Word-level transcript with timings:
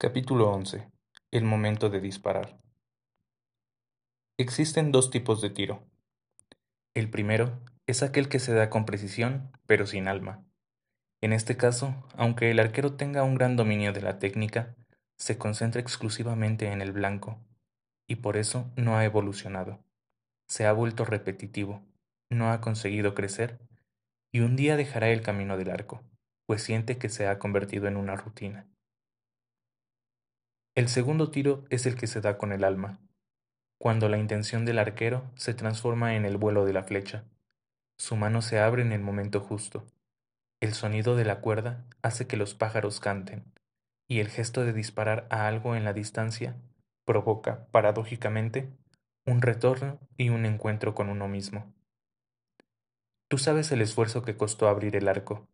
Capítulo 0.00 0.52
11. 0.52 0.88
El 1.32 1.42
momento 1.42 1.90
de 1.90 2.00
disparar. 2.00 2.56
Existen 4.36 4.92
dos 4.92 5.10
tipos 5.10 5.40
de 5.40 5.50
tiro. 5.50 5.82
El 6.94 7.10
primero 7.10 7.58
es 7.88 8.04
aquel 8.04 8.28
que 8.28 8.38
se 8.38 8.54
da 8.54 8.70
con 8.70 8.86
precisión, 8.86 9.50
pero 9.66 9.88
sin 9.88 10.06
alma. 10.06 10.44
En 11.20 11.32
este 11.32 11.56
caso, 11.56 11.96
aunque 12.16 12.52
el 12.52 12.60
arquero 12.60 12.92
tenga 12.92 13.24
un 13.24 13.34
gran 13.34 13.56
dominio 13.56 13.92
de 13.92 14.00
la 14.00 14.20
técnica, 14.20 14.76
se 15.16 15.36
concentra 15.36 15.80
exclusivamente 15.80 16.70
en 16.70 16.80
el 16.80 16.92
blanco, 16.92 17.40
y 18.06 18.14
por 18.14 18.36
eso 18.36 18.70
no 18.76 18.96
ha 18.96 19.04
evolucionado. 19.04 19.80
Se 20.46 20.64
ha 20.64 20.72
vuelto 20.72 21.06
repetitivo, 21.06 21.82
no 22.30 22.52
ha 22.52 22.60
conseguido 22.60 23.16
crecer, 23.16 23.58
y 24.30 24.42
un 24.42 24.54
día 24.54 24.76
dejará 24.76 25.08
el 25.08 25.22
camino 25.22 25.56
del 25.56 25.70
arco, 25.70 26.04
pues 26.46 26.62
siente 26.62 26.98
que 26.98 27.08
se 27.08 27.26
ha 27.26 27.40
convertido 27.40 27.88
en 27.88 27.96
una 27.96 28.14
rutina. 28.14 28.68
El 30.78 30.86
segundo 30.86 31.32
tiro 31.32 31.64
es 31.70 31.86
el 31.86 31.96
que 31.96 32.06
se 32.06 32.20
da 32.20 32.38
con 32.38 32.52
el 32.52 32.62
alma, 32.62 33.00
cuando 33.80 34.08
la 34.08 34.16
intención 34.16 34.64
del 34.64 34.78
arquero 34.78 35.28
se 35.34 35.52
transforma 35.52 36.14
en 36.14 36.24
el 36.24 36.36
vuelo 36.36 36.64
de 36.64 36.72
la 36.72 36.84
flecha. 36.84 37.24
Su 37.98 38.14
mano 38.14 38.42
se 38.42 38.60
abre 38.60 38.82
en 38.82 38.92
el 38.92 39.00
momento 39.00 39.40
justo. 39.40 39.84
El 40.60 40.74
sonido 40.74 41.16
de 41.16 41.24
la 41.24 41.40
cuerda 41.40 41.84
hace 42.00 42.28
que 42.28 42.36
los 42.36 42.54
pájaros 42.54 43.00
canten, 43.00 43.52
y 44.06 44.20
el 44.20 44.28
gesto 44.28 44.64
de 44.64 44.72
disparar 44.72 45.26
a 45.30 45.48
algo 45.48 45.74
en 45.74 45.82
la 45.82 45.92
distancia 45.92 46.54
provoca, 47.04 47.66
paradójicamente, 47.72 48.68
un 49.26 49.42
retorno 49.42 49.98
y 50.16 50.28
un 50.28 50.46
encuentro 50.46 50.94
con 50.94 51.08
uno 51.08 51.26
mismo. 51.26 51.74
Tú 53.26 53.36
sabes 53.38 53.72
el 53.72 53.80
esfuerzo 53.80 54.22
que 54.22 54.36
costó 54.36 54.68
abrir 54.68 54.94
el 54.94 55.08
arco. 55.08 55.48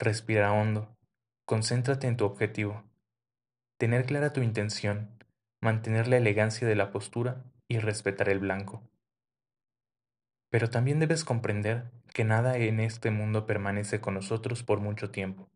Respira 0.00 0.52
hondo, 0.52 0.96
concéntrate 1.46 2.08
en 2.08 2.16
tu 2.16 2.24
objetivo 2.24 2.87
Tener 3.78 4.06
clara 4.06 4.32
tu 4.32 4.42
intención, 4.42 5.08
mantener 5.60 6.08
la 6.08 6.16
elegancia 6.16 6.66
de 6.66 6.74
la 6.74 6.90
postura 6.90 7.44
y 7.68 7.78
respetar 7.78 8.28
el 8.28 8.40
blanco. 8.40 8.82
Pero 10.50 10.68
también 10.68 10.98
debes 10.98 11.24
comprender 11.24 11.84
que 12.12 12.24
nada 12.24 12.56
en 12.56 12.80
este 12.80 13.12
mundo 13.12 13.46
permanece 13.46 14.00
con 14.00 14.14
nosotros 14.14 14.64
por 14.64 14.80
mucho 14.80 15.12
tiempo. 15.12 15.48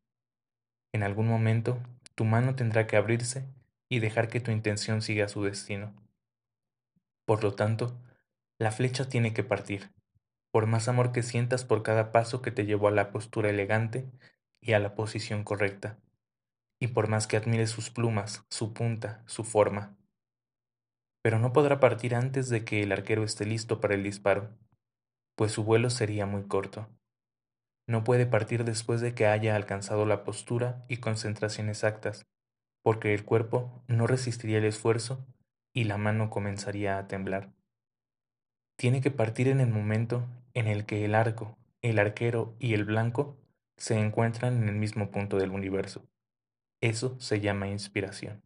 En 0.92 1.02
algún 1.02 1.26
momento, 1.26 1.82
tu 2.14 2.24
mano 2.24 2.54
tendrá 2.54 2.86
que 2.86 2.96
abrirse 2.96 3.44
y 3.88 3.98
dejar 3.98 4.28
que 4.28 4.38
tu 4.38 4.52
intención 4.52 5.02
siga 5.02 5.26
su 5.26 5.42
destino. 5.42 5.92
Por 7.24 7.42
lo 7.42 7.56
tanto, 7.56 8.00
la 8.56 8.70
flecha 8.70 9.08
tiene 9.08 9.34
que 9.34 9.42
partir, 9.42 9.90
por 10.52 10.68
más 10.68 10.86
amor 10.86 11.10
que 11.10 11.24
sientas 11.24 11.64
por 11.64 11.82
cada 11.82 12.12
paso 12.12 12.40
que 12.40 12.52
te 12.52 12.66
llevó 12.66 12.86
a 12.86 12.92
la 12.92 13.10
postura 13.10 13.50
elegante 13.50 14.06
y 14.60 14.74
a 14.74 14.78
la 14.78 14.94
posición 14.94 15.42
correcta 15.42 15.98
y 16.82 16.88
por 16.88 17.06
más 17.06 17.28
que 17.28 17.36
admire 17.36 17.68
sus 17.68 17.90
plumas, 17.90 18.44
su 18.48 18.72
punta, 18.72 19.22
su 19.26 19.44
forma. 19.44 19.96
Pero 21.22 21.38
no 21.38 21.52
podrá 21.52 21.78
partir 21.78 22.12
antes 22.16 22.48
de 22.48 22.64
que 22.64 22.82
el 22.82 22.90
arquero 22.90 23.22
esté 23.22 23.46
listo 23.46 23.80
para 23.80 23.94
el 23.94 24.02
disparo, 24.02 24.48
pues 25.36 25.52
su 25.52 25.62
vuelo 25.62 25.90
sería 25.90 26.26
muy 26.26 26.42
corto. 26.42 26.88
No 27.86 28.02
puede 28.02 28.26
partir 28.26 28.64
después 28.64 29.00
de 29.00 29.14
que 29.14 29.28
haya 29.28 29.54
alcanzado 29.54 30.06
la 30.06 30.24
postura 30.24 30.84
y 30.88 30.96
concentración 30.96 31.68
exactas, 31.68 32.26
porque 32.82 33.14
el 33.14 33.24
cuerpo 33.24 33.84
no 33.86 34.08
resistiría 34.08 34.58
el 34.58 34.64
esfuerzo 34.64 35.24
y 35.72 35.84
la 35.84 35.98
mano 35.98 36.30
comenzaría 36.30 36.98
a 36.98 37.06
temblar. 37.06 37.52
Tiene 38.74 39.00
que 39.00 39.12
partir 39.12 39.46
en 39.46 39.60
el 39.60 39.68
momento 39.68 40.26
en 40.52 40.66
el 40.66 40.84
que 40.84 41.04
el 41.04 41.14
arco, 41.14 41.56
el 41.80 42.00
arquero 42.00 42.56
y 42.58 42.74
el 42.74 42.84
blanco 42.84 43.36
se 43.76 44.00
encuentran 44.00 44.60
en 44.60 44.68
el 44.68 44.74
mismo 44.74 45.12
punto 45.12 45.36
del 45.36 45.52
universo. 45.52 46.08
Eso 46.82 47.14
se 47.20 47.40
llama 47.40 47.68
inspiración. 47.68 48.42